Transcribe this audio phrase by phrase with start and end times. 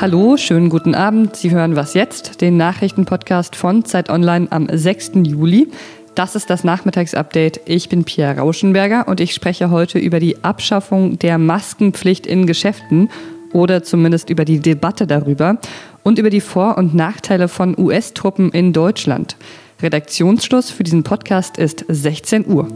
[0.00, 1.36] Hallo, schönen guten Abend.
[1.36, 5.12] Sie hören Was jetzt, den Nachrichtenpodcast von Zeit Online am 6.
[5.24, 5.68] Juli.
[6.14, 7.60] Das ist das Nachmittagsupdate.
[7.66, 13.10] Ich bin Pia Rauschenberger und ich spreche heute über die Abschaffung der Maskenpflicht in Geschäften
[13.52, 15.58] oder zumindest über die Debatte darüber
[16.02, 19.36] und über die Vor- und Nachteile von US-Truppen in Deutschland.
[19.82, 22.68] Redaktionsschluss für diesen Podcast ist 16 Uhr.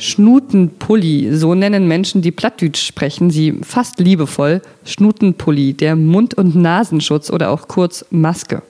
[0.00, 4.62] Schnutenpulli, so nennen Menschen, die Plattdeutsch sprechen, sie fast liebevoll.
[4.86, 8.62] Schnutenpulli, der Mund- und Nasenschutz oder auch kurz Maske.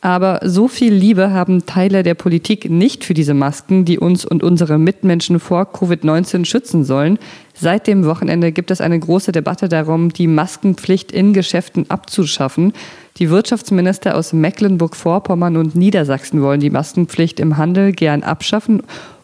[0.00, 4.42] Aber so viel Liebe haben Teile der Politik nicht für diese Masken, die uns und
[4.42, 7.20] unsere Mitmenschen vor Covid-19 schützen sollen.
[7.54, 12.72] Seit dem Wochenende gibt es eine große Debatte darum, die Maskenpflicht in Geschäften abzuschaffen.
[13.18, 18.82] Die Wirtschaftsminister aus Mecklenburg-Vorpommern und Niedersachsen wollen die Maskenpflicht im Handel gern abschaffen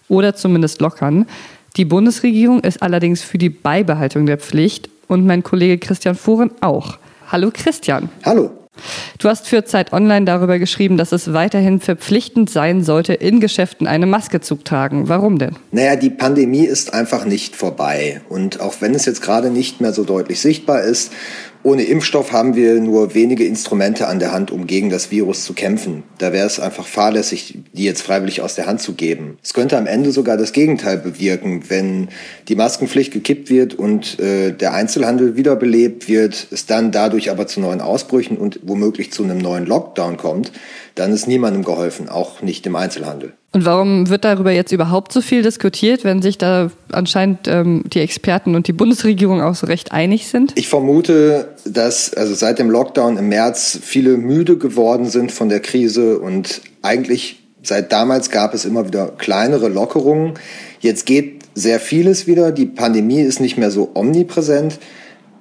[0.08, 1.26] oder zumindest lockern.
[1.76, 6.98] Die Bundesregierung ist allerdings für die Beibehaltung der Pflicht und mein Kollege Christian Foren auch.
[7.30, 8.08] Hallo Christian.
[8.24, 8.50] Hallo.
[9.18, 13.86] Du hast für Zeit Online darüber geschrieben, dass es weiterhin verpflichtend sein sollte, in Geschäften
[13.86, 15.08] eine Maske zu tragen.
[15.08, 15.56] Warum denn?
[15.72, 18.20] Naja, die Pandemie ist einfach nicht vorbei.
[18.28, 21.12] Und auch wenn es jetzt gerade nicht mehr so deutlich sichtbar ist,
[21.62, 25.54] ohne Impfstoff haben wir nur wenige Instrumente an der Hand, um gegen das Virus zu
[25.54, 26.04] kämpfen.
[26.18, 29.38] Da wäre es einfach fahrlässig, die jetzt freiwillig aus der Hand zu geben.
[29.42, 32.08] Es könnte am Ende sogar das Gegenteil bewirken, wenn
[32.48, 37.60] die Maskenpflicht gekippt wird und äh, der Einzelhandel wiederbelebt wird, es dann dadurch aber zu
[37.60, 40.52] neuen Ausbrüchen und womöglich zu einem neuen Lockdown kommt,
[40.98, 43.32] dann ist niemandem geholfen, auch nicht dem Einzelhandel.
[43.52, 48.00] Und warum wird darüber jetzt überhaupt so viel diskutiert, wenn sich da anscheinend ähm, die
[48.00, 50.52] Experten und die Bundesregierung auch so recht einig sind?
[50.56, 55.60] Ich vermute, dass also seit dem Lockdown im März viele müde geworden sind von der
[55.60, 60.34] Krise und eigentlich seit damals gab es immer wieder kleinere Lockerungen.
[60.80, 62.52] Jetzt geht sehr vieles wieder.
[62.52, 64.78] Die Pandemie ist nicht mehr so omnipräsent.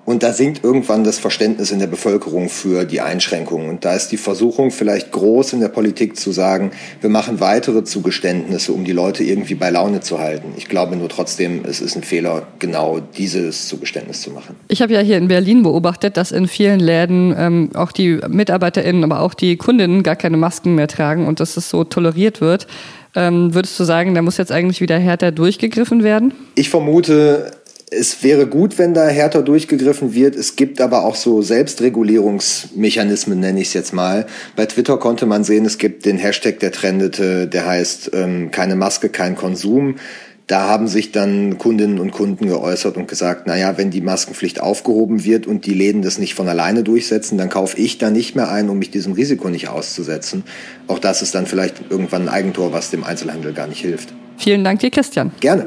[0.08, 3.67] Und da sinkt irgendwann das Verständnis in der Bevölkerung für die Einschränkungen.
[3.67, 6.71] Und da ist die Versuchung vielleicht groß in der Politik zu sagen,
[7.02, 10.54] wir machen weitere Zugeständnisse, um die Leute irgendwie bei Laune zu halten.
[10.55, 14.55] Ich glaube nur trotzdem, es ist ein Fehler, genau dieses Zugeständnis zu machen.
[14.70, 19.04] Ich habe ja hier in Berlin beobachtet, dass in vielen Läden ähm, auch die MitarbeiterInnen,
[19.04, 22.65] aber auch die Kundinnen gar keine Masken mehr tragen und dass es so toleriert wird.
[23.14, 26.33] Ähm, würdest du sagen, da muss jetzt eigentlich wieder härter durchgegriffen werden?
[26.55, 27.52] Ich vermute,
[27.89, 30.36] es wäre gut, wenn da härter durchgegriffen wird.
[30.36, 34.25] Es gibt aber auch so Selbstregulierungsmechanismen, nenne ich es jetzt mal.
[34.58, 38.75] Bei Twitter konnte man sehen, es gibt den Hashtag, der trendete, der heißt ähm, keine
[38.75, 39.95] Maske, kein Konsum.
[40.48, 45.25] Da haben sich dann Kundinnen und Kunden geäußert und gesagt, naja, wenn die Maskenpflicht aufgehoben
[45.25, 48.49] wird und die Läden das nicht von alleine durchsetzen, dann kaufe ich da nicht mehr
[48.49, 50.43] ein, um mich diesem Risiko nicht auszusetzen.
[50.87, 54.14] Auch das ist dann vielleicht irgendwann ein Eigentor, was dem Einzelhandel gar nicht hilft.
[54.37, 55.31] Vielen Dank dir, Christian.
[55.42, 55.65] Gerne.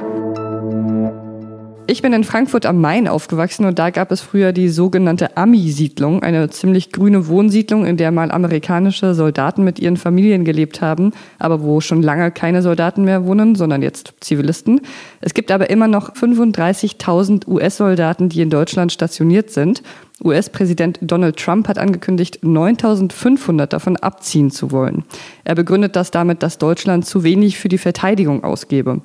[1.91, 6.23] Ich bin in Frankfurt am Main aufgewachsen und da gab es früher die sogenannte Ami-Siedlung,
[6.23, 11.65] eine ziemlich grüne Wohnsiedlung, in der mal amerikanische Soldaten mit ihren Familien gelebt haben, aber
[11.65, 14.83] wo schon lange keine Soldaten mehr wohnen, sondern jetzt Zivilisten.
[15.21, 19.83] Es gibt aber immer noch 35.000 US-Soldaten, die in Deutschland stationiert sind.
[20.23, 25.03] US-Präsident Donald Trump hat angekündigt, 9.500 davon abziehen zu wollen.
[25.43, 29.01] Er begründet das damit, dass Deutschland zu wenig für die Verteidigung ausgebe.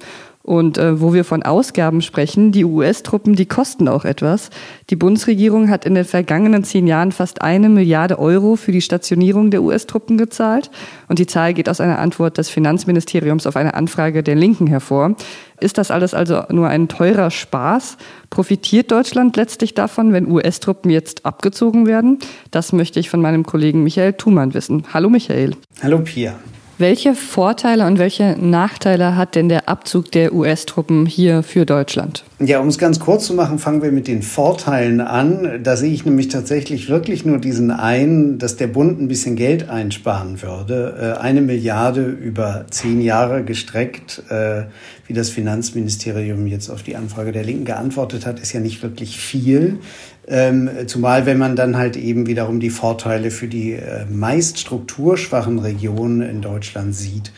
[0.45, 4.51] Und äh, wo wir von Ausgaben sprechen, die US-Truppen, die kosten auch etwas.
[4.91, 9.49] Die Bundesregierung hat in den vergangenen zehn Jahren fast eine Milliarde Euro für die Stationierung
[9.49, 10.69] der US-Truppen gezahlt.
[11.07, 15.15] Und die Zahl geht aus einer Antwort des Finanzministeriums auf eine Anfrage der Linken hervor.
[15.59, 17.97] Ist das alles also nur ein teurer Spaß?
[18.29, 22.19] Profitiert Deutschland letztlich davon, wenn US-Truppen jetzt abgezogen werden?
[22.51, 24.83] Das möchte ich von meinem Kollegen Michael Thumann wissen.
[24.93, 25.55] Hallo Michael.
[25.81, 26.35] Hallo Pia.
[26.77, 32.25] Welche Vorteile und welche Nachteile hat denn der Abzug der US-Truppen hier für Deutschland?
[32.39, 35.61] Ja, um es ganz kurz zu machen, fangen wir mit den Vorteilen an.
[35.63, 39.69] Da sehe ich nämlich tatsächlich wirklich nur diesen einen, dass der Bund ein bisschen Geld
[39.69, 41.15] einsparen würde.
[41.17, 44.63] Äh, eine Milliarde über zehn Jahre gestreckt, äh,
[45.07, 49.17] wie das Finanzministerium jetzt auf die Anfrage der Linken geantwortet hat, ist ja nicht wirklich
[49.17, 49.79] viel.
[50.27, 55.59] Ähm, zumal wenn man dann halt eben wiederum die Vorteile für die äh, meist strukturschwachen
[55.59, 57.31] Regionen in Deutschland sieht,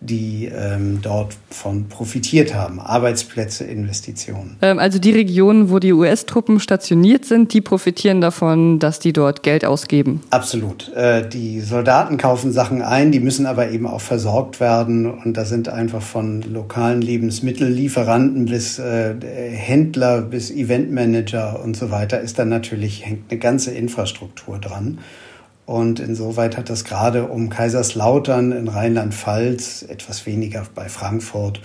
[0.00, 2.78] die ähm, dort von profitiert haben.
[2.78, 4.56] Arbeitsplätze, Investitionen.
[4.62, 9.42] Ähm, also die Regionen, wo die US-Truppen stationiert sind, die profitieren davon, dass die dort
[9.42, 10.20] Geld ausgeben.
[10.30, 10.92] Absolut.
[10.94, 15.10] Äh, die Soldaten kaufen Sachen ein, die müssen aber eben auch versorgt werden.
[15.10, 22.20] Und da sind einfach von lokalen Lebensmittellieferanten bis äh, Händler bis Eventmanager und so weiter
[22.20, 24.98] ist dann natürlich hängt eine ganze Infrastruktur dran.
[25.68, 31.60] Und insoweit hat das gerade um Kaiserslautern in Rheinland-Pfalz, etwas weniger bei Frankfurt,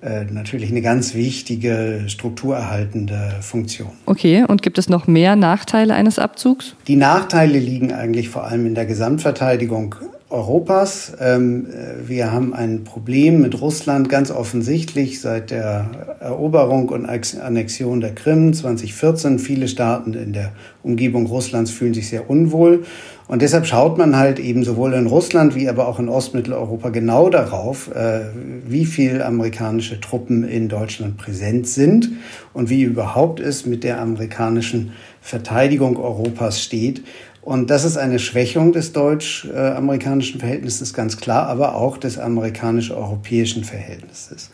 [0.00, 3.90] äh, natürlich eine ganz wichtige strukturerhaltende Funktion.
[4.06, 6.76] Okay, und gibt es noch mehr Nachteile eines Abzugs?
[6.86, 9.96] Die Nachteile liegen eigentlich vor allem in der Gesamtverteidigung
[10.30, 11.14] Europas.
[11.18, 11.66] Ähm,
[12.06, 18.52] wir haben ein Problem mit Russland ganz offensichtlich seit der Eroberung und Annexion der Krim
[18.52, 19.38] 2014.
[19.38, 20.52] Viele Staaten in der
[20.82, 22.84] Umgebung Russlands fühlen sich sehr unwohl.
[23.28, 27.28] Und deshalb schaut man halt eben sowohl in Russland wie aber auch in Ostmitteleuropa genau
[27.28, 28.22] darauf, äh,
[28.66, 32.10] wie viel amerikanische Truppen in Deutschland präsent sind
[32.54, 37.04] und wie überhaupt es mit der amerikanischen Verteidigung Europas steht.
[37.42, 44.50] Und das ist eine Schwächung des deutsch-amerikanischen Verhältnisses, ganz klar, aber auch des amerikanisch-europäischen Verhältnisses.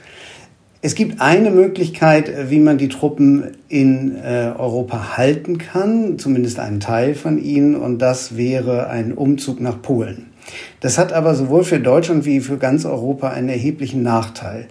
[0.85, 6.79] Es gibt eine Möglichkeit, wie man die Truppen in äh, Europa halten kann, zumindest einen
[6.79, 10.27] Teil von ihnen, und das wäre ein Umzug nach Polen.
[10.81, 14.67] Das hat aber sowohl für Deutschland wie für ganz Europa einen erheblichen Nachteil.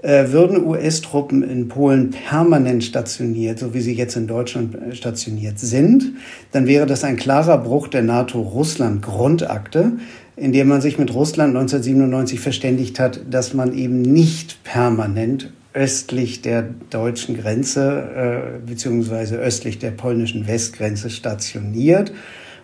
[0.00, 5.58] Äh, würden US-Truppen in Polen permanent stationiert, so wie sie jetzt in Deutschland äh, stationiert
[5.58, 6.12] sind,
[6.52, 9.94] dann wäre das ein klarer Bruch der NATO-Russland-Grundakte,
[10.40, 16.42] in der man sich mit Russland 1997 verständigt hat, dass man eben nicht permanent östlich
[16.42, 22.12] der deutschen Grenze äh, beziehungsweise östlich der polnischen Westgrenze stationiert,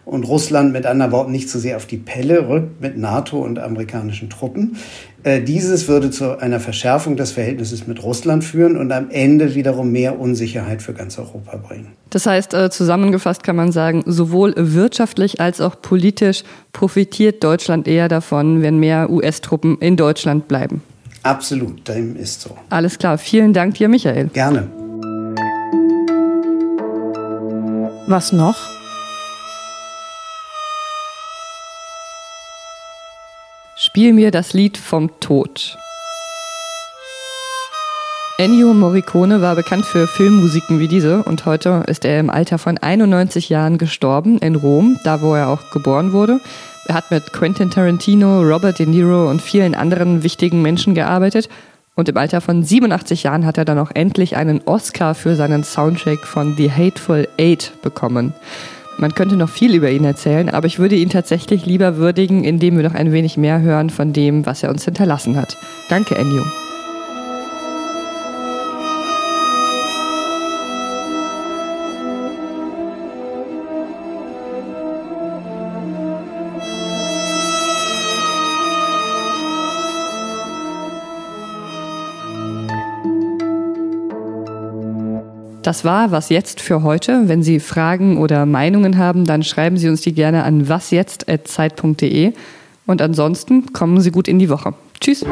[0.05, 3.39] und Russland mit anderen Worten nicht zu so sehr auf die Pelle rückt mit NATO
[3.39, 4.77] und amerikanischen Truppen.
[5.23, 9.91] Äh, dieses würde zu einer Verschärfung des Verhältnisses mit Russland führen und am Ende wiederum
[9.91, 11.89] mehr Unsicherheit für ganz Europa bringen.
[12.11, 18.09] Das heißt, äh, zusammengefasst kann man sagen, sowohl wirtschaftlich als auch politisch profitiert Deutschland eher
[18.09, 20.83] davon, wenn mehr US-Truppen in Deutschland bleiben.
[21.23, 22.51] Absolut, dem ist so.
[22.69, 24.29] Alles klar, vielen Dank dir, Michael.
[24.35, 24.69] Gerne.
[28.07, 28.84] Was noch?
[33.95, 35.79] Spiel mir das Lied vom Tod.
[38.39, 42.77] Ennio Morricone war bekannt für Filmmusiken wie diese und heute ist er im Alter von
[42.77, 46.41] 91 Jahren gestorben in Rom, da wo er auch geboren wurde.
[46.87, 51.49] Er hat mit Quentin Tarantino, Robert De Niro und vielen anderen wichtigen Menschen gearbeitet
[51.95, 55.63] und im Alter von 87 Jahren hat er dann auch endlich einen Oscar für seinen
[55.63, 58.35] Soundtrack von The Hateful Eight bekommen.
[58.97, 62.77] Man könnte noch viel über ihn erzählen, aber ich würde ihn tatsächlich lieber würdigen, indem
[62.77, 65.57] wir noch ein wenig mehr hören von dem, was er uns hinterlassen hat.
[65.89, 66.45] Danke, Ennio.
[85.65, 87.23] Das war was jetzt für heute.
[87.25, 92.35] Wenn Sie Fragen oder Meinungen haben, dann schreiben Sie uns die gerne an wasjetzt.zeit.de.
[92.85, 94.75] Und ansonsten kommen Sie gut in die Woche.
[95.01, 95.25] Tschüss.